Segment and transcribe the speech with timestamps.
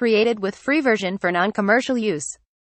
[0.00, 2.26] Created with free version for non-commercial use.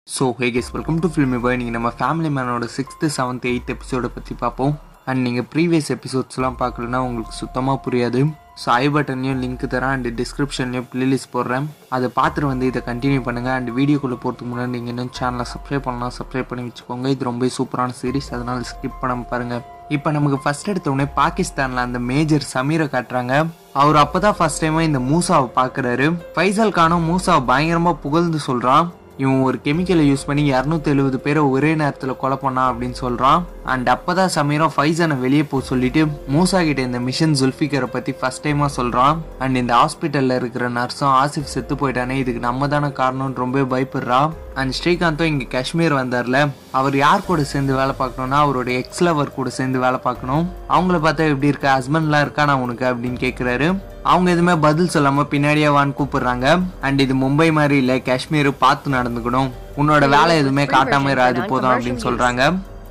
[0.08, 4.10] So hey guys welcome to Filmy Boy நீங்கள் நம்ம family மேனோட sixth seventh eighth எபிசோடை
[4.16, 4.74] பற்றி பார்ப்போம்.
[5.10, 8.22] அண்ட் நீங்கள் ப்ரீவியஸ் எபிசோட்ஸ்லாம் பார்க்கலன்னா உங்களுக்கு சுத்தமாக புரியாது.
[8.62, 11.66] ஸோ ஐ பட்டன்லையும் லிங்க் தரேன் அண்ட் டிஸ்கிரிப்ஷன்லையும் ப்ளேலிஸ்ட் போடுறேன்.
[11.96, 16.14] அதை பார்த்துட்டு வந்து இதை கண்டினியூ பண்ணுங்கள் அண்ட் வீடியோக்குள்ளே போகிறதுக்கு முன்னாடி நீங்கள் இன்னும் சேனலை சப்ஸ்கிரைப் பண்ணலாம்
[16.18, 17.08] சப்ஸ்கிரைப் பண்ணி வச்சுக்கோங்க.
[17.16, 19.64] இது ரொம்ப சூப்பரான சீரிஸ் அதனால் ஸ்கிப் பண்ணாமல் பாருங்கள்
[19.96, 23.34] இப்போ நமக்கு ஃபர்ஸ்ட் எடுத்த உடனே பாகிஸ்தானில் அந்த மேஜர் சமீரை காட்டுறாங்க.
[23.82, 26.08] அவர் அப்போ தான் ஃபர்ஸ்ட் டைமாக இந்த மூசாவை பார்க்குறாரு.
[26.36, 28.86] ஃபைசல் கானும் மூசாவை பயங்கரமாக புகழ்ந்து சொல்கிறான்
[29.24, 33.42] இவன் ஒரு கெமிக்கலை யூஸ் பண்ணி இரநூத்தி எழுபது பேரை ஒரே நேரத்தில் கொலை பண்ணான் அப்படின்னு சொல்கிறான்
[33.72, 36.02] அண்ட் அப்பதான் சமீரம் ஃபைசனை வெளியே போக சொல்லிட்டு
[36.34, 41.54] மூசா கிட்ட இந்த மிஷன் ஜுல்ஃபிகரை பற்றி ஃபர்ஸ்ட் டைமாக சொல்கிறான் அண்ட் இந்த ஹாஸ்பிட்டலில் இருக்கிற நர்ஸும் ஆசிஃப்
[41.54, 44.20] செத்து போயிட்டானே இதுக்கு நம்ம தானே காரணம்னு ரொம்ப பயப்படுறா.
[44.62, 46.40] அண்ட் ஸ்ரீகாந்தும் இங்கே காஷ்மீர் வந்தார்ல
[46.80, 50.44] அவர் யார் கூட சேர்ந்து வேலை பார்க்கணும்னா அவரோட எக்ஸ் லவர் கூட சேர்ந்து வேலை பார்க்கணும்.
[50.76, 53.70] அவங்கள பார்த்தா எப்படி இருக்க ஹஸ்பண்ட்லாம் இருக்கா நான் உனக்கு அப்படின்னு கேட்குறாரு
[54.12, 56.48] அவங்க எதுவுமே பதில் சொல்லாம பின்னாடியே வான்னு கூப்பிடுறாங்க.
[56.86, 59.50] அண்ட் இது மும்பை மாதிரி இல்ல காஷ்மீர் பார்த்து நடந்துக்கணும்.
[59.82, 62.44] உன்னோட வேலை எதுவுமே காட்டாம இராது போதும் அப்படின்னு சொல்றாங்க.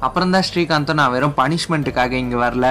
[0.07, 2.67] அப்புறம் தான் ஸ்ரீகாந்தும் நான் வெறும் பனிஷ்மெண்ட்டுக்காக இங்கே வரல.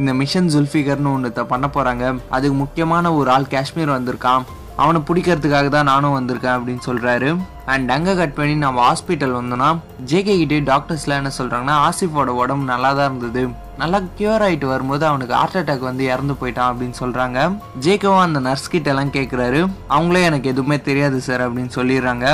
[0.00, 2.04] இந்த மிஷன் ஜுல்ஃபிகர்னு ஒன்று பண்ண போகிறாங்க
[2.36, 4.44] அதுக்கு முக்கியமான ஒரு ஆள் காஷ்மீர் வந்திருக்கான்.
[4.82, 7.28] அவனை பிடிக்கிறதுக்காக தான் நானும் வந்திருக்கேன் அப்படின்னு சொல்கிறாரு
[7.72, 9.68] அண்ட் அங்கே கட் பண்ணி நம்ம ஹாஸ்பிட்டல் வந்தோம்னா
[10.10, 13.44] ஜேகே கிட்டே டாக்டர்ஸ்லாம் என்ன சொல்கிறாங்கன்னா ஆசிஃபோட உடம்பு நல்லா தான் இருந்தது.
[13.82, 17.46] நல்லா கியூர் ஆகிட்டு வரும்போது அவனுக்கு ஹார்ட் அட்டாக் வந்து இறந்து போயிட்டான் அப்படின்னு சொல்கிறாங்க
[17.86, 19.62] ஜேகேவும் அந்த நர்ஸ் கிட்ட எல்லாம் கேட்குறாரு
[19.94, 22.26] அவங்களே எனக்கு எதுவுமே தெரியாது சார் அப்படின்னு சொல்லிடுறாங்க.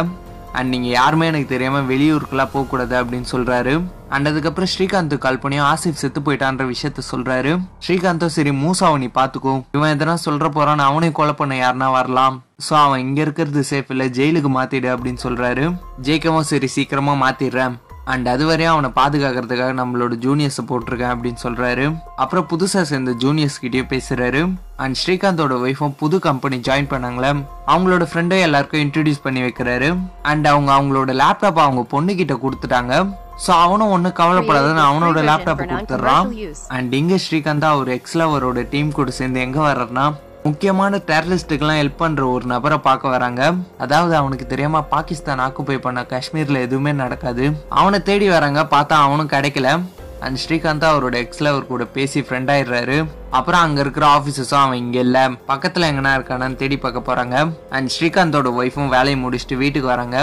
[0.59, 3.75] அண்ட் நீங்கள் யாருமே எனக்கு தெரியாமல் வெளியூருக்குலாம் போகக்கூடாது அப்படின்னு சொல்கிறாரு
[4.15, 7.53] அண்ட் அதுக்கப்புறம் ஸ்ரீகாந்த் கால் பண்ணியும் ஆசிப் செத்து போயிட்டான்ற விஷயத்த சொல்றாரு.
[7.87, 9.55] ஸ்ரீகாந்தும் சரி மூசாவை நீ பாத்துக்கோ.
[9.77, 12.39] இவன் எதனா சொல்கிற போகிறான் அவனையும் கொலை பண்ண யாருனா வரலாம்.
[12.69, 15.67] ஸோ அவன் இங்கே இருக்கிறது சேஃப் இல்லை ஜெயிலுக்கு மாத்திடு அப்படின்னு சொல்கிறாரு
[16.09, 17.77] ஜெயிக்கவும் சரி சீக்கிரமாக மாற்றிடுறேன்
[18.13, 21.85] அண்ட் அது வரையும் அவனை பாதுகாக்கிறதுக்காக நம்மளோட ஜூனியர்ஸை போட்டிருக்கேன் அப்படின்னு சொல்றாரு.
[22.23, 24.41] அப்புறம் புதுசாக சேர்ந்த ஜூனியர்ஸ் கிட்டயும் பேசுறாரு.
[24.77, 27.31] அண்ட் ஸ்ரீகாந்தோட ஒய்ஃபும் புது கம்பெனி ஜாயின் பண்ணாங்களே.
[27.73, 29.91] அவங்களோட ஃப்ரெண்டும் எல்லாருக்கும் இன்ட்ரடியூஸ் பண்ணி வைக்கிறாரு.
[30.23, 32.95] அண்ட் அவங்க அவங்களோட லேப்டாப் அவங்க பொண்ணு கிட்ட கொடுத்துட்டாங்க.
[33.45, 36.27] ஸோ அவனும் ஒன்றும் கவலைப்படாதுன்னு அவனோட லேப்டாப்பை கொடுத்துட்றான்.
[36.77, 40.07] அண்ட் இங்கே ஸ்ரீகாந்தா அவர் எக்ஸ்லவரோட டீம் கூட சேர்ந்து எங்கே வர்றாருன்னா
[40.49, 43.41] முக்கியமான டெரரிஸ்ட்டுக்கெல்லாம் ஹெல்ப் பண்ணுற ஒரு நபரை பார்க்க வராங்க.
[43.85, 47.47] அதாவது அவனுக்கு தெரியாம பாகிஸ்தான் ஆக்குப்பை பண்ண காஷ்மீரில் எதுவுமே நடக்காது.
[47.81, 49.71] அவனை தேடி வராங்க பார்த்தா அவனும் கிடைக்கல.
[50.27, 52.97] அண்ட் ஸ்ரீகாந்தா அவரோட எக்ஸ்ல அவர் கூட பேசி ஃப்ரெண்ட் ஆயிடுறாரு.
[53.39, 55.19] அப்புறம் அங்க இருக்கிற ஆஃபீஸர்ஸும் அவன் இங்க இல்ல.
[55.51, 57.37] பக்கத்துல எங்கன்னா இருக்கானான்னு தேடி பார்க்க போறாங்க.
[57.77, 60.19] அண்ட் ஸ்ரீகாந்தோட ஒய்ஃபும் வேலையை முடிச்சுட்டு வீட்டுக்கு வராங்க.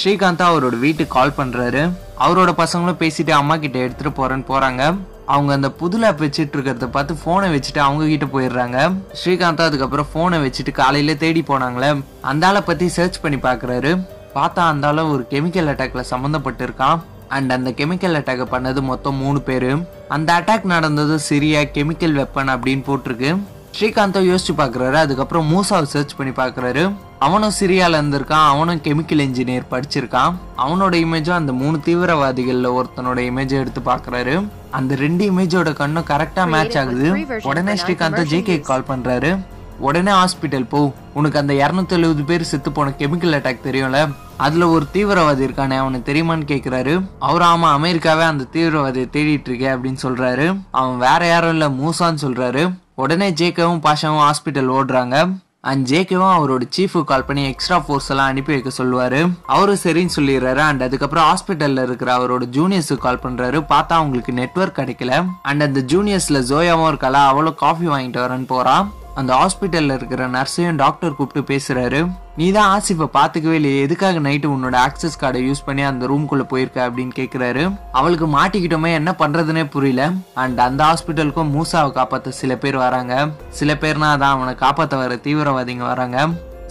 [0.00, 4.96] ஸ்ரீகாந்தா அவரோட வீட்டுக்கு கால் பண்ணுறாரு அவரோட பசங்களும் பேசிட்டு அம்மா கிட்ட எடுத்துட்டு போறேன்னு போறாங்க.
[5.26, 8.78] அவங்க அந்த புது லேப் வச்சுட்டு இருக்கிறத பார்த்து ஃபோனை வச்சுட்டு அவங்க கிட்ட போயிடுறாங்க.
[9.24, 12.02] ஸ்ரீகாந்தா அதுக்கப்புறம் ஃபோனை வச்சுட்டு காலையில தேடி போனாங்களே.
[12.20, 13.92] அந்த ஆளை பத்தி சர்ச் பண்ணி பாக்குறாரு
[14.34, 19.70] பார்த்தா அந்த ஒரு கெமிக்கல் அட்டாக்ல சம்மந்தப்பட்டிருக்கான் அண்ட் அந்த கெமிக்கல் அட்டாக் பண்ணது மொத்தம் மூணு பேர்.
[20.08, 23.38] அந்த அட்டாக் நடந்தது சிரியா கெமிக்கல் வெப்பன் அப்படின்னு போட்டிருக்கு.
[23.78, 24.92] ஸ்ரீகாந்தா யோசிச்சு பார்க்குறாரு.
[24.92, 26.92] அதுக்கப்புறம் மூசாவை சர்ச் பண்ணி பார்க்குறாரு.
[27.24, 30.34] அவனும் சிரியால இருந்திருக்கான் அவனும் கெமிக்கல் இன்ஜினியர் படிச்சிருக்கான்.
[30.56, 34.34] அவனோட இமேஜும் அந்த மூணு தீவிரவாதிகள்ல ஒருத்தனோட இமேஜை எடுத்து பார்க்குறாரு
[34.70, 37.08] அந்த ரெண்டு இமேஜோட கண்ணும் கரெக்டாக மேட்ச் ஆகுது.
[37.42, 39.30] உடனே ஸ்ரீகாந்த் ஜேகே கால் பண்றாரு.
[39.78, 40.80] உடனே ஹாஸ்பிட்டல் போ.
[41.14, 44.00] உனக்கு அந்த இரநூத்தி எழுபது பேர் செத்து போன கெமிக்கல் அட்டாக் தெரியும்ல?
[44.36, 46.94] அதுல ஒரு தீவிரவாதி இருக்கானே அவனுக்கு தெரியுமான்னு கேக்குறாரு.
[47.18, 50.46] அவர் ஆமா அமெரிக்காவே அந்த தீவிரவாதியை தேடிட்டு இருக்கே அப்படின்னு சொல்றாரு.
[50.70, 52.64] அவன் வேற யாரும் இல்ல மூசான்னு சொல்றாரு.
[52.94, 55.16] உடனே ஜேக்கவும் பாஷாவும் ஹாஸ்பிட்டல் ஓடுறாங்க.
[55.64, 59.30] அண்ட் ஜேகேவும் அவரோட சீஃபு கால் பண்ணி எக்ஸ்ட்ரா ஃபோர்ஸ் எல்லாம் அனுப்பி வைக்க சொல்லுவாரு.
[59.46, 60.56] அவரும் சரின்னு சொல்லிடுறாரு.
[60.56, 63.60] அண்ட் அதுக்கப்புறம் ஹாஸ்பிட்டல்ல இருக்கிற அவரோட ஜூனியர்ஸுக்கு கால் பண்றாரு.
[63.68, 65.26] பார்த்தா அவங்களுக்கு நெட்ஒர்க் கிடைக்கல.
[65.42, 67.26] அண்ட் அந்த ஜூனியர்ஸ்ல ஜோயாவும் இருக்காளா?
[67.26, 72.00] அவளும் காஃபி வாங்கிட்டு வரேன்னு போறான் அந்த ஹாஸ்பிட்டலில் இருக்கிற நர்ஸையும் டாக்டர் கூப்பிட்டு பேசுகிறாரு
[72.36, 76.78] நீ தான் ஆசிஃபை பார்த்துக்கவே இல்லையே எதுக்காக நைட்டு உன்னோட ஆக்சஸ் கார்டை யூஸ் பண்ணி அந்த ரூம்குள்ளே போயிருக்க
[76.88, 77.64] அப்படின்னு கேட்குறாரு
[77.98, 80.04] அவளுக்கு மாட்டிக்கிட்டோமே என்ன பண்ணுறதுனே புரியல.
[80.44, 83.28] அண்ட் அந்த ஹாஸ்பிட்டலுக்கும் மூசாவை காப்பாற்ற சில பேர் வராங்க.
[83.60, 86.26] சில பேர்னா அதான் அவனை காப்பாற்ற வர தீவிரவாதிங்க வராங்க.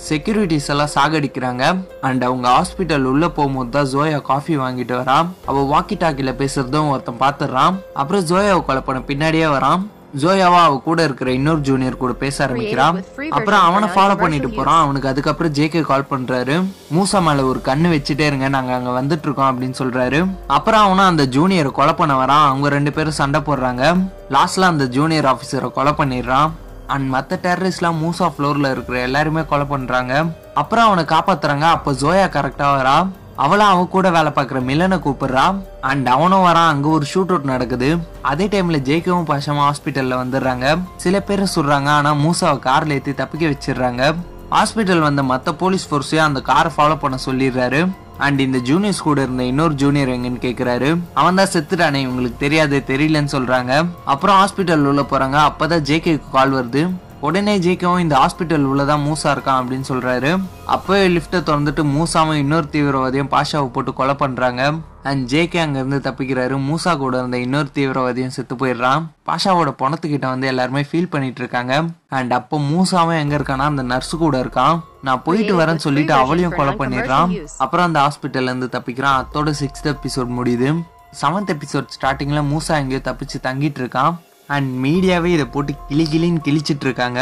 [0.09, 1.63] செக்யூரிட்டிஸ் எல்லாம் சாகடிக்கிறாங்க.
[2.07, 5.27] அண்ட் அவங்க ஹாஸ்பிட்டல் உள்ள போகும்போது தான் ஜோயா காஃபி வாங்கிட்டு வரான்.
[5.51, 9.83] அவள் வாக்கி டாக்கில பேசுறதும் ஒருத்தன் பாத்துறான் அப்புறம் ஜோயாவை கொலை பண்ண பின்னாடியே வரான்.
[10.19, 13.03] ஜோயாவா அவ கூட இருக்கிற இன்னொரு ஜூனியர் கூட பேச ஆரம்பிக்கிறான்.
[13.29, 14.81] அப்புறம் அவனை ஃபாலோ பண்ணிட்டு போறான்.
[14.83, 16.63] அவனுக்கு அதுக்கப்புறம் ஜேகே கால் பண்றாரு.
[16.95, 20.19] மூசா மேல ஒரு கண்ணு வச்சுட்டே இருங்க நாங்க அங்க வந்துட்டு இருக்கோம் அப்படின்னு சொல்றாரு.
[20.47, 22.47] அப்புறம் அவனும் அந்த ஜூனியரை கொலை பண்ண வரான்.
[22.47, 24.03] அவங்க ரெண்டு பேரும் சண்டை போடுறாங்க.
[24.29, 26.49] லாஸ்ட்ல அந்த ஜூனியர் ஆபீசரை கொலை பண்ணிடுறான்.
[26.87, 30.13] அண்ட் மற்ற டெரரிஸ்ட்லாம் மூசா ஃப்ளோரில் இருக்கிற எல்லாருமே கொலை பண்ணுறாங்க
[30.53, 31.61] அப்புறம் அவனை காப்பாத்துறாங்க.
[31.61, 33.07] அப்போ ஜோயா கரெக்டாக வரா.
[33.43, 35.55] அவளும் அவன் கூட வேலை பார்க்குற மில்லனை கூப்பிடுறான்
[35.89, 36.71] அண்ட் அவனும் வரான்.
[36.73, 37.89] அங்கே ஒரு ஷூட் அவுட் நடக்குது.
[38.31, 40.65] அதே டைம்ல ஜேக்கவும் பாஷமா ஹாஸ்பிட்டலில் வந்துடுறாங்க.
[41.03, 44.13] சில பேர் சொல்கிறாங்க ஆனால் மூசாவை கார்ல ஏற்றி தப்பிக்க வச்சிடுறாங்க.
[44.57, 47.81] ஹாஸ்பிட்டல் வந்த மற்ற போலீஸ் ஃபோர்ஸையும் அந்த காரை ஃபாலோ பண்ண சொல்லிடுறாரு.
[48.25, 50.89] அண்ட் இந்த ஜூனியர்ஸ் கூட இருந்த இன்னொரு ஜூனியர் எங்கன்னு கேட்குறாரு
[51.19, 51.99] அவன் தான் செத்துட்டானே.
[52.05, 53.71] இவங்களுக்கு தெரியாது தெரியலன்னு சொல்கிறாங்க
[54.13, 55.05] அப்புறம் ஹாஸ்பிட்டல் உள்ள
[55.47, 56.83] அப்போ தான் ஜேகேக்கு கால் வருது.
[57.21, 60.41] உடனே ஜேக்கவும் இந்த ஹாஸ்பிட்டல் உள்ளதான் மூசா இருக்கான் அப்படின்னு சொல்றாரு.
[60.65, 64.73] அப்பவே லிஃப்ட்டை திறந்துட்டு மூசாவும் இன்னொரு தீவிரவாதியும் பாஷாவை போட்டு கொலை பண்றாங்க.
[65.03, 66.55] அண்ட் ஜேகே அங்கேருந்து தப்பிக்கிறாரு.
[66.69, 69.05] மூசா கூட இருந்த இன்னொரு தீவிரவாதியும் செத்து போயிடுறான்.
[69.25, 71.83] பாஷாவோட பணத்துக்கிட்ட வந்து எல்லாருமே ஃபீல் பண்ணிட்டு இருக்காங்க.
[72.07, 74.79] அண்ட் அப்போ மூசாவும் எங்க இருக்கானா அந்த நர்ஸு கூட இருக்கான்.
[75.01, 77.47] நான் போயிட்டு வரேன்னு சொல்லிட்டு அவளையும் கொலை பண்ணிடுறான்.
[77.57, 79.23] அப்புறம் அந்த ஹாஸ்பிட்டல்ல இருந்து தப்பிக்கிறான்.
[79.23, 80.83] அத்தோட சிக்ஸ்த் எபிசோட் முடியுது.
[81.21, 84.15] செவன்த் எபிசோட் ஸ்டார்டிங்ல மூசா எங்கேயோ தப்பிச்சு தங்கிட்டு இருக்கான்.
[84.55, 87.21] அண்ட் மீடியாவே இதை போட்டு கிளி கிளின்னு கிழிச்சிட்டு இருக்காங்க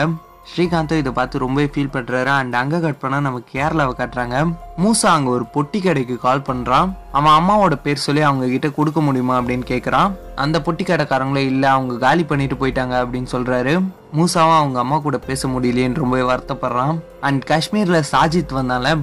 [0.51, 4.37] ஸ்ரீகாந்தும் இதை பார்த்து ரொம்ப ஃபீல் பண்ணுறாரு அண்ட் அங்கே கட் பண்ணால் நம்ம கேரளாவை காட்டுறாங்க.
[4.83, 6.87] மூசா அங்கே ஒரு பொட்டி கடைக்கு கால் பண்ணுறான்
[7.17, 11.97] அவன் அம்மாவோட பேர் சொல்லி அவங்க கிட்ட கொடுக்க முடியுமா அப்படின்னு கேட்குறான் அந்த பொட்டி கடைக்காரங்களே இல்லை அவங்க
[12.05, 13.73] காலி பண்ணிட்டு போயிட்டாங்க அப்படின்னு சொல்கிறாரு
[14.17, 16.95] மூசாவும் அவங்க அம்மா கூட பேச முடியலையேன்னு ரொம்பவே வருத்தப்படுறான்.
[17.27, 18.95] அண்ட் காஷ்மீரில் சாஜித் வந்தால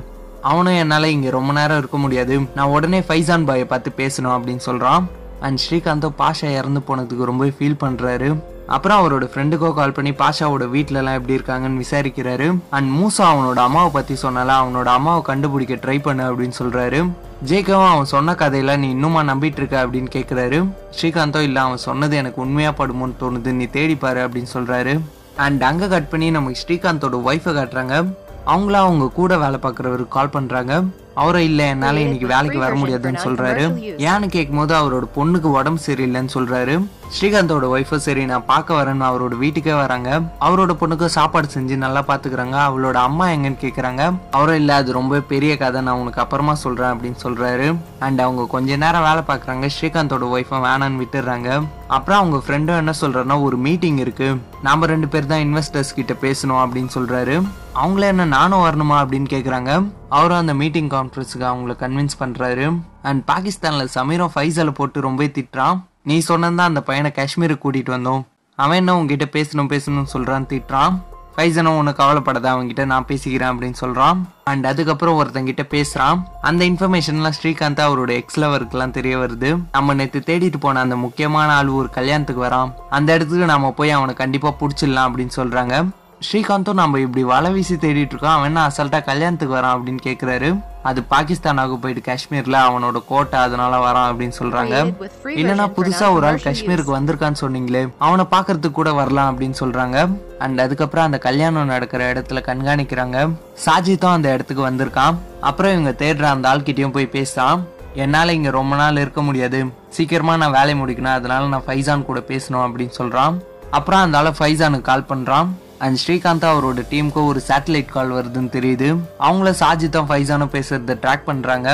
[0.50, 2.34] அவனும் என்னால் இங்கே ரொம்ப நேரம் இருக்க முடியாது.
[2.56, 5.06] நான் உடனே ஃபைசான் பாயை பார்த்து பேசணும் அப்படின்னு சொல்கிறான்
[5.40, 8.36] அண்ட் ஸ்ரீகாந்தோ பாஷா இறந்து போனதுக்கு ரொம்ப ஃபீல் பண்ணுறாரு
[8.66, 12.58] அப்புறம் அவரோட ஃப்ரெண்டுக்கோ கால் பண்ணி பாஷாவோட வீட்டிலலாம் எப்படி இருக்காங்கன்னு விசாரிக்கிறாரு.
[12.70, 17.00] அண்ட் மூசா அவனோட அம்மாவை பற்றி சொன்னால அவனோட அம்மாவை கண்டுபிடிக்க ட்ரை பண்ணு அப்படின்னு சொல்கிறாரு
[17.46, 20.68] ஜேகவும் அவன் சொன்ன கதையெல்லாம் நீ இன்னுமா நம்பிட்டு இருக்க அப்படின்னு கேட்குறாரு
[21.00, 25.00] ஸ்ரீகாந்தோ இல்லை அவன் சொன்னது எனக்கு உண்மையாக படுமோன்னு தோணுது நீ தேடிப்பாரு அப்படின்னு சொல்கிறாரு
[25.36, 28.06] அண்ட் அங்கே கட் பண்ணி நமக்கு ஸ்ரீகாந்தோட ஒய்ஃபை காட்டுறாங்க.
[28.46, 30.84] அவங்களாம் அவங்க கூட வேலை பார்க்குறவருக்கு கால் பண்ணுறாங்க
[31.22, 33.64] அவரும் இல்ல என்னால இன்னைக்கு வேலைக்கு வர முடியாதுன்னு சொல்றாரு.
[34.08, 36.74] ஏன்னு கேட்கும்போது அவரோட பொண்ணுக்கு உடம்பு சரியில்லைன்னு சொல்றாரு.
[37.16, 40.08] ஸ்ரீகாந்தோட ஒய்ஃபும் சரி நான் பார்க்க வரேன்னு அவரோட வீட்டுக்கே வராங்க.
[40.40, 42.56] அவரோட பொண்ணுக்கு சாப்பாடு செஞ்சு நல்லா பாத்துக்கிறாங்க.
[42.68, 44.02] அவளோட அம்மா எங்கன்னு கேக்குறாங்க.
[44.30, 47.68] அவரும் இல்ல அது ரொம்ப பெரிய கதை நான் உனக்கு அப்புறமா சொல்றேன் அப்படின்னு சொல்றாரு.
[47.98, 51.50] அண்ட் அவங்க கொஞ்ச நேரம் வேலை பார்க்கறாங்க ஸ்ரீகாந்தோட ஒய்ஃபும் வேணான்னு விட்டுறாங்க.
[51.96, 54.28] அப்புறம் அவங்க ஃப்ரெண்டும் என்ன சொல்றாருன்னா ஒரு மீட்டிங் இருக்கு.
[54.62, 57.36] நாம ரெண்டு பேர் தான் இன்வெஸ்டர்ஸ் கிட்ட பேசணும் அப்படின்னு சொல்றாரு.
[57.82, 59.72] அவங்கள என்ன நானும் வரணுமா அப்படின்னு கேக்குறாங்க.
[60.08, 65.80] அவரும் அந்த மீட்டிங் கான்ஃபரன்ஸுக்கு அவங்கள கன்வின்ஸ் பண்ணுறாரு அண்ட் பாகிஸ்தானில் சமீரம் ஃபைசலை போட்டு ரொம்ப திட்டுறான்.
[66.02, 68.24] நீ சொன்னதான் அந்த பையனை காஷ்மீருக்கு கூட்டிகிட்டு வந்தோம்.
[68.56, 70.96] அவன் என்ன உங்ககிட்ட பேசணும் பேசணும்னு சொல்கிறான் திட்டுறான்.
[71.36, 77.82] ஃபைசனும் உனக்கு கவலைப்படாத அவங்ககிட்ட நான் பேசிக்கிறேன் அப்படின்னு சொல்கிறான் அண்ட் அதுக்கப்புறம் ஒருத்தங்கிட்ட பேசுகிறான் அந்த இன்ஃபர்மேஷன்லாம் ஸ்ரீகாந்த்
[77.86, 79.60] அவரோட எக்ஸ் லவருக்குலாம் தெரிய வருது.
[79.72, 82.72] நம்ம நேற்று தேடிட்டு போன அந்த முக்கியமான ஆள் ஒரு கல்யாணத்துக்கு வரான்.
[82.90, 85.86] அந்த இடத்துக்கு நம்ம போய் அவனை கண்டிப்பாக பிடிச்சிடலாம் அப்படின்னு சொல்கிறாங்க
[86.20, 88.30] ஸ்ரீகாந்தும் நம்ம இப்படி வலை வீசி தேடிட்டு இருக்கோம்.
[88.30, 90.60] அவன் என்ன அசால்ட்டா கல்யாணத்துக்கு வரான் அப்படின்னு கேக்குறாரு.
[90.82, 94.94] அது பாகிஸ்தானாக போயிட்டு காஷ்மீர்ல அவனோட கோட்டை அதனால வரான் அப்படின்னு சொல்றாங்க.
[95.24, 100.18] இல்லனா புதுசா ஒரு ஆள் காஷ்மீருக்கு வந்திருக்கான்னு சொன்னீங்களே அவனை பாக்குறதுக்கு கூட வரலாம் அப்படின்னு சொல்றாங்க.
[100.38, 103.32] அண்ட் அதுக்கப்புறம் அந்த கல்யாணம் நடக்கிற இடத்துல கண்காணிக்கிறாங்க.
[103.66, 105.14] சாஜித்தும் அந்த இடத்துக்கு வந்திருக்கான்.
[105.40, 109.66] அப்புறம் இவங்க தேடுற அந்த ஆள்கிட்டயும் போய் பேசான் என்னால இங்க ரொம்ப நாள் இருக்க முடியாது.
[109.88, 111.18] சீக்கிரமா நான் வேலையை முடிக்கணும்.
[111.20, 113.36] அதனால நான் ஃபைசான் கூட பேசணும் அப்படின்னு சொல்றான்.
[113.70, 115.48] அப்புறம் அந்த ஆள ஃபைசானுக்கு கால் பண்றான்.
[115.84, 118.88] அண்ட் ஸ்ரீகாந்தா அவரோட டீமுக்கு ஒரு சேட்டலைட் கால் வருதுன்னு தெரியுது.
[119.28, 121.70] அவங்கள சாஜித்தும் ஃபைசானும் பேசுறத ட்ராக் பண்றாங்க.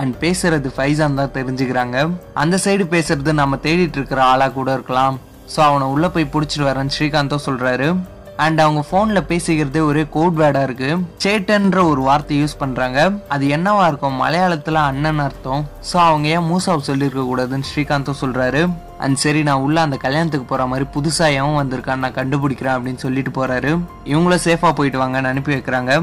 [0.00, 1.96] அண்ட் பேசுறது ஃபைசான் தான் தெரிஞ்சுக்கிறாங்க.
[2.42, 5.18] அந்த சைடு பேசுறது நம்ம தேடிட்டு இருக்கிற ஆளா கூட இருக்கலாம்.
[5.54, 7.88] ஸோ அவனை உள்ள போய் பிடிச்சிட்டு வரேன்னு ஸ்ரீகாந்தும் சொல்றாரு.
[8.42, 12.98] அண்ட் அவங்க ஃபோனில் பேசிக்கிறதே ஒரே கோட் வேர்டாக இருக்குது சேட்டன்ற ஒரு வார்த்தை யூஸ் பண்ணுறாங்க
[13.34, 14.16] அது என்னவா இருக்கும்?
[14.22, 15.62] மலையாளத்தில் அண்ணன் அர்த்தம்.
[15.90, 18.62] ஸோ அவங்க ஏன் மூசாவ் சொல்லியிருக்க கூடாதுன்னு ஸ்ரீகாந்தும் சொல்கிறாரு
[19.04, 23.32] அண்ட் சரி நான் உள்ள அந்த கல்யாணத்துக்கு போகிற மாதிரி புதுசாக எவன் வந்திருக்கான்னு நான் கண்டுபிடிக்கிறேன் அப்படின்னு சொல்லிட்டு
[23.38, 23.70] போகிறாரு
[24.12, 25.94] இவங்களும் சேஃபாக போயிட்டு வாங்கன்னு அனுப்பி வைக்கிறாங்க.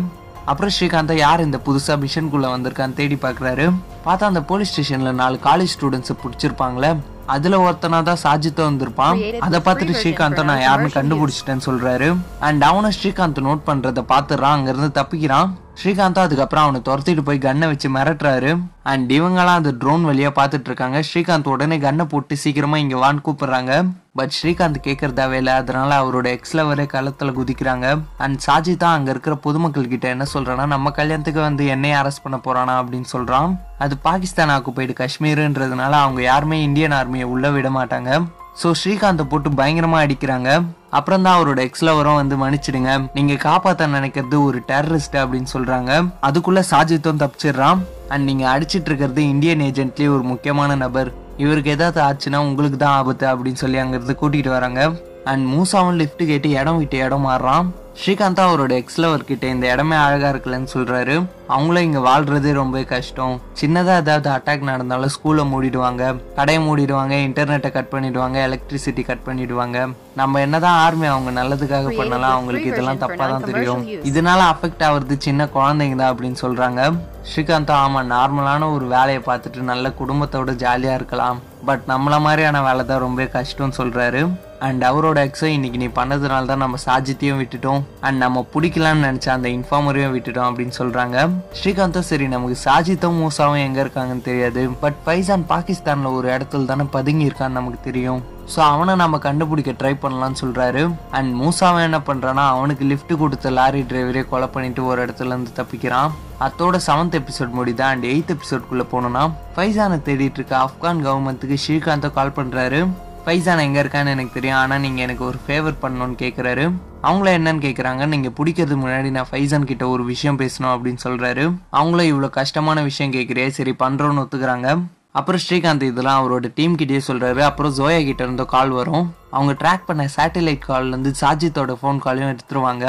[0.51, 3.65] அப்புறம் ஸ்ரீகாந்தா யார் இந்த புதுசா மிஷனுக்குள்ள வந்திருக்கான்னு தேடி பாக்குறாரு
[4.05, 6.91] பார்த்தா அந்த போலீஸ் ஸ்டேஷன்ல நாலு காலேஜ் ஸ்டூடெண்ட்ஸ் பிடிச்சிருப்பாங்களே
[7.33, 9.17] அதுல ஒருத்தனா தான் சாஜித்தோ வந்திருப்பான்.
[9.45, 12.07] அதை பார்த்துட்டு ஸ்ரீகாந்தோ நான் யாருன்னு கண்டுபிடிச்சிட்டேன்னு சொல்றாரு.
[12.47, 15.49] அண்ட் அவனும் ஸ்ரீகாந்த் நோட் பண்றத பாத்துறான் அங்க இருந்து தப்பிக்கிறான்.
[15.79, 18.49] ஸ்ரீகாந்தா அதுக்கப்புறம் அவனை துரத்திட்டு போய் கன்னை வச்சு மிரட்டுறாரு.
[18.91, 23.73] அண்ட் இவங்கெல்லாம் அந்த ட்ரோன் வழியாக பார்த்துட்டு இருக்காங்க ஸ்ரீகாந்த் உடனே கன்னை போட்டு சீக்கிரமாக இங்கே வான்னு கூப்பிடுறாங்க.
[24.19, 25.53] பட் ஸ்ரீகாந்த் கேட்கறதாவே இல்லை.
[25.61, 27.87] அதனால அவரோட எக்ஸ்லவரே களத்தில் குதிக்கிறாங்க.
[28.25, 32.39] அண்ட் சாஜி தான் அங்கே இருக்கிற பொதுமக்கள் கிட்ட என்ன சொல்கிறான்னா நம்ம கல்யாணத்துக்கு வந்து என்னைய அரெஸ்ட் பண்ண
[32.47, 33.53] போகிறானா அப்படின்னு சொல்கிறான்
[33.85, 38.19] அது பாகிஸ்தான் ஆக்குப்பைடு காஷ்மீருன்றதுனால அவங்க யாருமே இந்தியன் ஆர்மியை உள்ளே விட மாட்டாங்க.
[38.63, 40.49] ஸோ ஸ்ரீகாந்தை போட்டு பயங்கரமாக அடிக்கிறாங்க.
[40.89, 43.09] அப்புறம் தான் அவரோட எக்ஸ்லவரும் வந்து மன்னிச்சிடுங்க.
[43.13, 45.91] நீங்க காப்பாத்த நினைக்கிறது ஒரு டெரரிஸ்ட் அப்படின்னு சொல்றாங்க.
[46.21, 47.79] அதுக்குள்ள சாஜித்தும் தப்பிச்சிடுறான்.
[48.07, 51.13] அண்ட் நீங்க அடிச்சிட்டு இருக்கிறது இந்தியன் ஏஜென்ட்லேயே ஒரு முக்கியமான நபர்.
[51.37, 54.91] இவருக்கு ஏதாவது ஆச்சுன்னா உங்களுக்கு தான் ஆபத்து அப்படின்னு சொல்லி அங்கிருந்து கூட்டிட்டு வராங்க.
[55.23, 57.69] அண்ட் மூசாவும் லிஃப்ட் கேட்டு இடம் விட்டு இடம் மாறுறான்.
[57.97, 61.15] ஸ்ரீகாந்தா அவரோட எக்ஸ்லவர் கிட்ட இந்த இடமே அழகா இருக்குல்லன்னு சொல்றாரு.
[61.47, 63.41] அவங்களும் இங்க வாழ்றதே ரொம்ப கஷ்டம்.
[63.61, 66.03] சின்னதா ஏதாவது அட்டாக் நடந்தாலும் ஸ்கூலை மூடிடுவாங்க.
[66.37, 69.89] கடையை மூடிடுவாங்க இன்டர்நெட்டை கட் பண்ணிடுவாங்க எலக்ட்ரிசிட்டி கட் பண்ணிடுவாங்க.
[70.21, 73.83] நம்ம என்னதான் ஆர்மி அவங்க நல்லதுக்காக பண்ணலாம் அவங்களுக்கு இதெல்லாம் தப்பா தான் தெரியும்.
[74.11, 76.91] இதனால அஃபெக்ட் ஆகுறது சின்ன குழந்தைங்க தான் அப்படின்னு சொல்றாங்க.
[77.31, 81.39] ஸ்ரீகாந்தா ஆமா நார்மலான ஒரு வேலையை பார்த்துட்டு நல்ல குடும்பத்தோட ஜாலியா இருக்கலாம்.
[81.69, 84.21] பட் நம்மளை மாதிரியான வேலை தான் ரொம்ப கஷ்டம்னு சொல்கிறாரு
[84.67, 87.81] அண்ட் அவரோட எக்ஸை இன்னைக்கு நீ பண்ணதுனால தான் நம்ம சாஜித்தையும் விட்டுட்டோம்.
[88.05, 91.17] அண்ட் நம்ம பிடிக்கலாம்னு நினச்ச அந்த இன்ஃபார்மரையும் விட்டுட்டோம் அப்படின்னு சொல்கிறாங்க
[91.59, 94.63] ஸ்ரீகாந்தும் சரி நமக்கு சாஜித்தும் மூசாவும் எங்கே இருக்காங்கன்னு தெரியாது.
[94.83, 98.21] பட் பைசான் பாகிஸ்தானில் ஒரு இடத்துல தானே பதுங்கி இருக்கான்னு நமக்கு தெரியும்.
[98.53, 100.83] ஸோ அவனை நம்ம கண்டுபிடிக்க ட்ரை பண்ணலான்னு சொல்கிறாரு
[101.17, 106.09] அண்ட் மூசாவன் என்ன பண்ணுறான்னா அவனுக்கு லிஃப்ட் கொடுத்த லாரி டிரைவரே கொலை பண்ணிட்டு ஒரு இடத்துல இருந்து தப்பிக்கிறான்.
[106.45, 107.87] அத்தோட செவன்த் எபிசோட் முடியுதா.
[107.93, 109.23] அண்ட் எயித் எபிசோட்குள்ளே போனோன்னா
[109.55, 112.81] ஃபைசானை தேடிட்டு இருக்க ஆப்கான் கவர்மெண்ட்டுக்கு ஸ்ரீகாந்தை கால் பண்ணுறாரு
[113.23, 114.59] ஃபைசான் எங்கே இருக்கான்னு எனக்கு தெரியும்.
[114.63, 116.67] ஆனால் நீங்கள் எனக்கு ஒரு ஃபேவர் பண்ணணும்னு கேட்குறாரு
[117.07, 121.45] அவங்கள என்னன்னு கேட்குறாங்க நீங்கள் பிடிக்கிறதுக்கு முன்னாடி நான் ஃபைசான் கிட்ட ஒரு விஷயம் பேசணும் அப்படின்னு சொல்கிறாரு
[121.79, 124.69] அவங்களும் இவ்வளோ கஷ்டமான விஷயம் கேட்குறே சரி பண்ணுறோன்னு ஒத்துக்கிறாங்க.
[125.17, 127.41] அப்புறம் ஸ்ரீகாந்த் இதெல்லாம் அவரோட டீம் கிட்டயே சொல்றாரு.
[127.47, 129.05] அப்புறம் ஜோயா கிட்ட இருந்து கால் வரும்.
[129.35, 132.85] அவங்க ட்ராக் பண்ண சேட்டலைட் இருந்து சாஜித்தோட ஃபோன் காலையும் எடுத்துருவாங்க.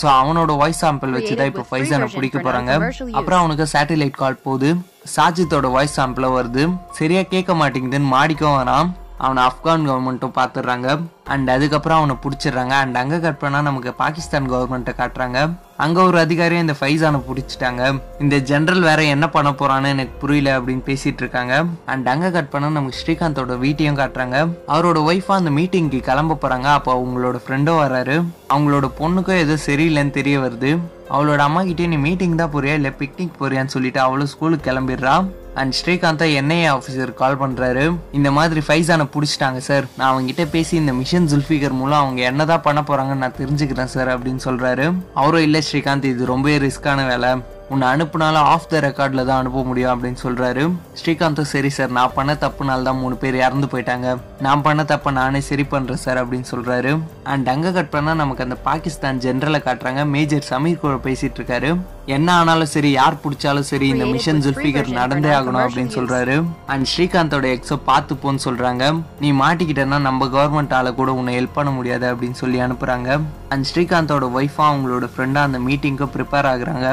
[0.00, 2.72] ஸோ அவனோட வாய்ஸ் சாம்பிள் வச்சு தான் இப்போ ஃபைசானை பிடிக்க போறாங்க.
[3.18, 4.70] அப்புறம் அவனுக்கு சேட்டலைட் கால் போகுது.
[5.16, 6.64] சாஜித்தோட வாய்ஸ் சாம்பிள் வருது.
[6.98, 8.90] சரியா கேட்க மாட்டேங்குதுன்னு மாடிக்கும் வரான்
[9.26, 10.88] அவனை ஆப்கான் கவர்மெண்ட்டும் பார்த்துடுறாங்க
[11.34, 12.74] அண்ட் அதுக்கப்புறம் அவனை பிடிச்சிடுறாங்க.
[12.84, 15.40] அண்ட் அங்கே கட் பண்ணால் நமக்கு பாகிஸ்தான் கவர்மெண்ட்டை காட்டுறாங்க.
[15.84, 17.82] அங்கே ஒரு அதிகாரியும் இந்த ஃபைசானை பிடிச்சிட்டாங்க.
[18.22, 21.54] இந்த ஜென்ரல் வேற என்ன பண்ண போறான்னு எனக்கு புரியல அப்படின்னு பேசிட்டு இருக்காங்க.
[21.92, 24.38] அண்ட் அங்கே கட் பண்ண நமக்கு ஸ்ரீகாந்தோட வீட்டையும் காட்டுறாங்க.
[24.74, 26.68] அவரோட ஒய்ஃபா அந்த மீட்டிங்க்கு கிளம்ப போறாங்க.
[26.78, 28.16] அப்போ அவங்களோட ஃப்ரெண்டும் வராரு.
[28.54, 30.78] அவங்களோட பொண்ணுக்கும் எதுவும் சரியில்லைன்னு தெரிய வருது.
[31.10, 32.74] அவளோட அம்மா கிட்டே நீ மீட்டிங் தான் போறியா?
[32.78, 35.14] இல்லை பிக்னிக் போறியான்னு சொல்லிட்டு அவளும் ஸ்கூலுக்கு கிளம்பிடுறா.
[35.54, 40.92] அண்ட் ஸ்ரீகாந்தா என்ஐஏ ஆஃபீஸர் கால் பண்ணுறாரு இந்த மாதிரி ஃபைசானை பிடிச்சிட்டாங்க சார் நான் அவங்ககிட்ட பேசி இந்த
[40.92, 46.04] மிஷன் ஜுல்ஃபிகர் மூலம் அவங்க என்னதான் பண்ண போகிறாங்கன்னு நான் தெரிஞ்சுக்கிறேன் சார் அப்படின்னு சொல்கிறாரு அவரும் இல்லை ஸ்ரீகாந்த்
[46.04, 47.30] இது ரொம்பவே ரிஸ்க்கான வேலை.
[47.72, 50.62] உன்னை அனுப்புனாலும் ஆஃப் த ரெக்கார்டில் தான் அனுப்ப முடியும் அப்படின்னு சொல்றாரு.
[51.00, 54.08] ஸ்ரீகாந்தும் சரி சார் நான் பண்ண தப்புனால தான் மூணு பேர் இறந்து போயிட்டாங்க.
[54.46, 56.92] நான் பண்ண தப்பை நானே சரி பண்றேன் சார் அப்படின்னு சொல்றாரு.
[57.32, 60.04] அண்ட் அங்க கட் பண்ணா நமக்கு அந்த பாகிஸ்தான் ஜெனரலை காட்டுறாங்க.
[60.14, 61.72] மேஜர் சமீர் கூட பேசிட்டு இருக்காரு.
[62.16, 66.36] என்ன ஆனாலும் சரி யார் பிடிச்சாலும் சரி இந்த மிஷன் ஜுல்ஃபிகர் நடந்தே ஆகணும் அப்படின்னு சொல்றாரு.
[66.74, 68.84] அண்ட் ஸ்ரீகாந்தோட எக்ஸோ பார்த்துப்போன்னு சொல்றாங்க.
[69.24, 73.20] நீ மாட்டிக்கிட்டேன்னா நம்ம கவர்மெண்ட் ஆள கூட உன்னை ஹெல்ப் பண்ண முடியாது அப்படின்னு சொல்லி அனுப்புறாங்க.
[73.54, 76.88] அண்ட் ஸ்ரீகாந்தோட ஒய்ஃபா அவங்களோட ஃப்ரெண்டா அந்த மீட்டிங்க்கு ப்ரிப்பேர் ஆகுறாங்க.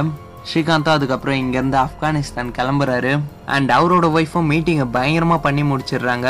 [0.49, 3.13] ஸ்ரீகாந்தும் அதுக்கப்புறம் இங்கேருந்து ஆப்கானிஸ்தான் கிளம்புறாரு.
[3.55, 6.27] அண்ட் அவரோட ஒய்ஃபும் மீட்டிங்கை பயங்கரமாக பண்ணி முடிச்சிடுறாங்க.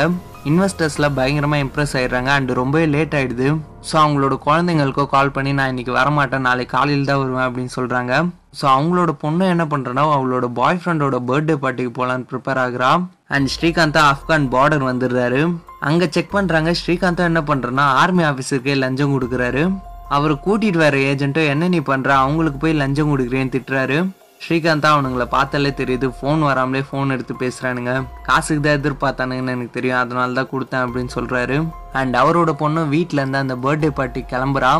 [0.50, 2.30] இன்வெஸ்டர்ஸில் பயங்கரமாக இம்ப்ரெஸ் ஆயிடுறாங்க.
[2.38, 3.48] அண்ட் ரொம்பவே லேட் ஆகிடுது
[3.88, 6.46] ஸோ அவங்களோட குழந்தைங்களுக்கோ கால் பண்ணி நான் இன்னைக்கு வரமாட்டேன்.
[6.48, 8.12] நாளைக்கு காலையில் தான் வருவேன் அப்படின்னு சொல்கிறாங்க
[8.58, 12.90] ஸோ அவங்களோட பொண்ணு என்ன பண்ணுறனா அவளோட பாய் ஃப்ரெண்டோட பர்த்டே பார்ட்டிக்கு போகலான்னு ப்ரிப்பேர் ஆகுறா.
[13.34, 15.42] அண்ட் ஸ்ரீகாந்தா ஆப்கான் பார்டர் வந்துடுறாரு.
[15.88, 19.64] அங்கே செக் பண்ணுறாங்க ஸ்ரீகாந்தா என்ன பண்ணுறனா ஆர்மி ஆஃபீஸருக்கே லஞ்சம் கொடுக்குறாரு.
[20.14, 22.16] அவர் கூட்டிட்டு வர ஏஜென்ட்டும் என்ன நீ பண்ற?
[22.16, 23.96] அவங்களுக்கு போய் லஞ்சம் கொடுக்குறேன்னு திட்டுறாரு.
[24.44, 26.06] ஸ்ரீகாந்தா அவனுங்களை பார்த்தாலே தெரியுது.
[26.16, 27.92] ஃபோன் வராமலே ஃபோன் எடுத்து பேசுறானுங்க.
[28.22, 29.98] காசுக்கு தான் எதிர்பார்த்தானுங்கன்னு எனக்கு தெரியும்.
[29.98, 31.56] அதனால தான் கொடுத்தேன் அப்படின்னு சொல்றாரு.
[31.92, 34.72] அண்ட் அவரோட பொண்ணு வீட்ல இருந்து அந்த பர்த்டே பார்ட்டி கிளம்புறா.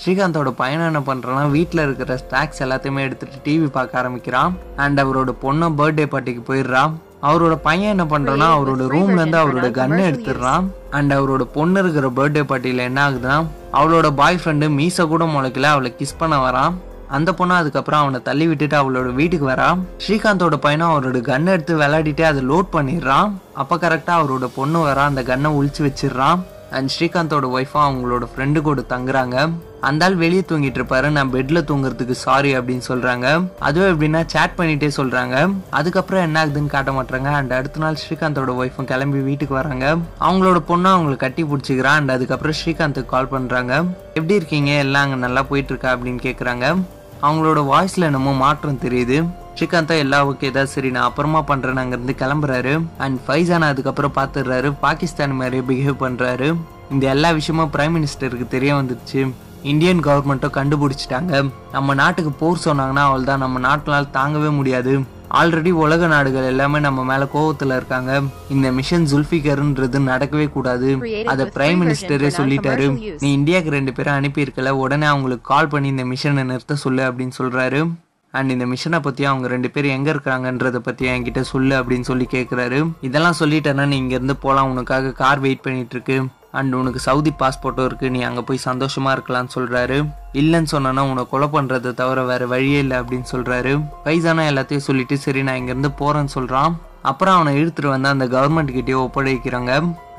[0.00, 4.54] ஸ்ரீகாந்தோட பையன் என்ன பண்றான்னா வீட்டில் இருக்கிற ஸ்நாக்ஸ் எல்லாத்தையுமே எடுத்துட்டு டிவி பார்க்க ஆரம்பிக்கிறான்.
[4.76, 6.94] அண்ட் அவரோட பொண்ணும் பர்த்டே பார்ட்டிக்கு போயிடுறான்
[7.28, 10.64] அவரோட பையன் என்ன பண்றான்னா அவரோட ரூம்ல இருந்து அவரோட கன்னை எடுத்துடுறான்.
[10.90, 13.38] அண்ட் அவரோட பொண்ணு இருக்கிற பர்த்டே பார்ட்டியில என்ன ஆகுதுன்னா
[13.78, 15.70] அவளோட பாய் ஃப்ரெண்டு மீசை கூட முளைக்கல.
[15.74, 16.74] அவளை கிஸ் பண்ண வரான்
[17.16, 22.22] அந்த பொண்ணு அதுக்கப்புறம் அவனை தள்ளி விட்டுட்டு அவளோட வீட்டுக்கு வரான் ஸ்ரீகாந்தோட பையனும் அவரோட கன் எடுத்து விளையாடிட்டு
[22.30, 23.30] அதை லோட் பண்ணிடுறான்.
[23.60, 26.40] அப்போ கரெக்டாக அவரோட பொண்ணு வரான் அந்த கன்னை ஒழிச்சு வச்சிடுறான்.
[26.74, 29.52] அண்ட் ஸ்ரீகாந்தோட ஒய்ஃபாக அவங்களோட ஃப்ரெண்டு கூட தங்குறாங்க.
[29.80, 31.08] அந்த ஆள் வெளியே தூங்கிட்டு இருப்பாரு.
[31.08, 33.48] நான் பெட்ல தூங்குறதுக்கு சாரி அப்படின்னு சொல்றாங்க.
[33.58, 35.54] அதுவும் எப்படின்னா சேட் பண்ணிட்டே சொல்றாங்க.
[35.70, 39.96] அதுக்கப்புறம் என்ன ஆகுதுன்னு காட்ட மாட்டாங்க அண்ட் அடுத்த நாள் ஸ்ரீகாந்தோட ஒய்ஃபும் கிளம்பி வீட்டுக்கு வராங்க.
[40.20, 43.82] அவங்களோட பொண்ணு அவங்களை கட்டி பிடிச்சிக்கிறான் அண்ட் அதுக்கப்புறம் ஸ்ரீகாந்துக்கு கால் பண்றாங்க.
[44.14, 44.70] எப்படி இருக்கீங்க?
[44.70, 45.96] எல்லாம் அங்கே நல்லா போயிட்டு இருக்கா?
[45.96, 46.76] அப்படின்னு கேட்குறாங்க
[47.26, 49.16] அவங்களோட வாய்ஸ்ல என்னமோ மாற்றம் தெரியுது.
[49.58, 52.72] ஸ்ரீகாந்தா எல்லா ஓகே தான் சரி நான் அப்புறமா பண்றேன் அங்கேருந்து கிளம்புறாரு.
[53.04, 56.48] அண்ட் ஃபைசானா அதுக்கப்புறம் பார்த்துடுறாரு பாகிஸ்தான் மாதிரியே பிஹேவ் பண்றாரு.
[56.94, 59.20] இந்த எல்லா விஷயமும் பிரைம் மினிஸ்டருக்கு தெரிய வந்துருச்சு.
[59.72, 61.32] இந்தியன் கவர்மெண்ட்டும் கண்டுபிடிச்சிட்டாங்க.
[61.76, 64.94] நம்ம நாட்டுக்கு போர் சொன்னாங்கன்னா அவள் தான் நம்ம நாட்டினால் தாங்கவே முடியாது.
[65.40, 68.22] ஆல்ரெடி உலக நாடுகள் எல்லாமே நம்ம மேல கோவத்துல இருக்காங்க.
[68.48, 70.88] இந்த மிஷன் ஜுல்ஃபிகர்ன்றது நடக்கவே கூடாது.
[71.26, 73.16] அத பிரைம் மினிஸ்டரே சொல்லிட்டாரு.
[73.20, 77.90] நீ இந்தியாவுக்கு ரெண்டு பேரும் அனுப்பியிருக்கல உடனே அவங்களுக்கு கால் பண்ணி இந்த மிஷனை நிறுத்த சொல்லு அப்படின்னு சொல்றாரு.
[78.30, 82.90] அண்ட் இந்த மிஷனை பத்தி அவங்க ரெண்டு பேரும் எங்க இருக்காங்கன்றத பத்தி என்கிட்ட சொல்லு அப்படின்னு சொல்லி கேக்குறாரு.
[83.00, 86.26] இதெல்லாம் சொல்லிட்டேன்னா நீ இங்க இருந்து போலாம் உனக்காக கார் வெயிட் பண்ணிட்டு இருக்கு.
[86.54, 89.98] அண்ட் உனக்கு சவுதி பாஸ்போர்ட்டும் இருக்குது நீ அங்கே போய் சந்தோஷமாக இருக்கலாம்னு சொல்கிறாரு
[90.32, 93.72] இல்லைன்னு சொன்னா உன்னை கொலை பண்ணுறதை தவிர வேறு வழியே இல்லை அப்படின்னு சொல்கிறாரு
[94.04, 96.74] பைசானா எல்லாத்தையும் சொல்லிவிட்டு சரி நான் இங்கேருந்து போகிறேன்னு சொல்கிறான்
[97.10, 99.72] அப்புறம் அவனை இழுத்துட்டு வந்து அந்த கவர்மெண்ட்கிட்டயே ஒப்படைக்கிறாங்க.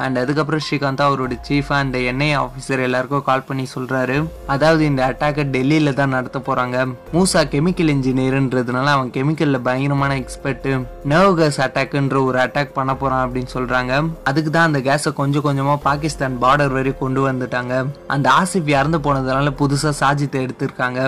[0.03, 4.17] அண்ட் அதுக்கப்புறம் ஸ்ரீகாந்த் அவரோட சீஃப் அண்ட் என்ஐ ஆஃபீஸர் எல்லாருக்கும் கால் பண்ணி சொல்கிறாரு
[4.53, 6.77] அதாவது இந்த அட்டாக்கை டெல்லியில் தான் நடத்த போகிறாங்க
[7.13, 10.73] மூசா கெமிக்கல் இன்ஜினியருன்றதுனால அவன் கெமிக்கலில் பயங்கரமான எக்ஸ்பர்ட்டு
[11.09, 15.83] நர்வ் கேஸ் அட்டாக்குன்ற ஒரு அட்டாக் பண்ண போகிறான் அப்படின்னு சொல்கிறாங்க அதுக்கு தான் அந்த கேஸை கொஞ்சம் கொஞ்சமாக
[15.83, 17.85] பாகிஸ்தான் பார்டர் வரை கொண்டு வந்துட்டாங்க.
[18.07, 21.01] அந்த ஆசிப் இறந்து போனதுனால புதுசாக சாஜித்தை எடுத்திருக்காங்க.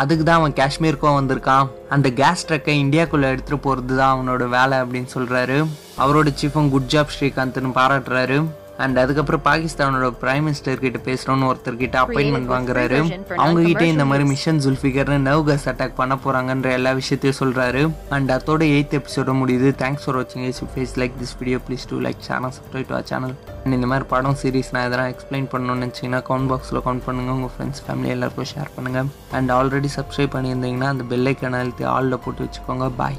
[0.00, 1.66] அதுக்கு தான் அவன் காஷ்மீருக்கும் வந்திருக்கான்.
[1.94, 5.58] அந்த கேஸ் ட்ரக்கை இந்தியாக்குள்ளே எடுத்துகிட்டு போகிறது தான் அவனோட வேலை அப்படின்னு சொல்கிறாரு
[6.04, 8.38] அவரோட சீஃபும் குட் ஜாப் ஸ்ரீகாந்த்னு பாராட்டுறாரு.
[8.76, 12.98] அண்ட் அதுக்கப்புறம் பாகிஸ்தானோட பிரைம் மினிஸ்டர் கிட்ட பேசுறோம்னு ஒருத்தர் கிட்ட அப்பாயின்மெண்ட் வாங்குறாரு.
[13.36, 14.24] அவங்க கிட்ட இந்த மாதிரி.
[14.28, 17.82] மிஷன் ஜுல்ஃபிகர்னு நர்வ் கேஸ் அட்டாக் பண்ண போறாங்கன்ற எல்லா விஷயத்தையும் சொல்றாரு.
[18.08, 19.68] அண்ட் அதோட எயித் எபிசோட முடியுது.
[19.82, 23.34] தேங்க்ஸ் ஃபார் வாட்சிங் is face like this video please do like channel subscribe to channel
[23.64, 27.32] and இந்த மாதிரி படம் சீரிஸ் நான் எதனா எக்ஸ்பிளைன் பண்ணணும்னு நினச்சிங்கன்னா கவுண்ட் பாக்ஸில் கவுண்ட் பண்ணுங்க.
[27.36, 29.02] உங்கள் ஃப்ரெண்ட்ஸ் ஃபேமிலி எல்லாருக்கும் ஷேர் பண்ணுங்க.
[29.32, 32.90] அண்ட் ஆல்ரெடி சப்ஸ்கிரைப் பண்ணியிருந்தீங்கன்னா அந்த பெல்லைக்கான அழுத்தி ஆலில் போட்டு வச்சுக்கோங்க.
[32.96, 33.18] பாய்